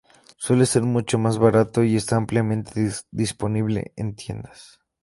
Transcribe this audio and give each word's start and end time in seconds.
Suele 0.35 0.65
ser 0.65 0.81
mucho 0.81 1.19
más 1.19 1.37
barato 1.37 1.83
y 1.83 1.95
está 1.95 2.15
ampliamente 2.15 2.89
disponible 3.11 3.93
en 3.95 4.15
tiendas. 4.15 4.79